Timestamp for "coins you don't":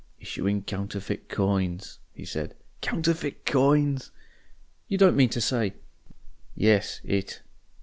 3.45-5.15